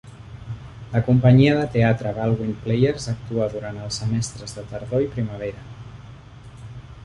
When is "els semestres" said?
3.89-4.59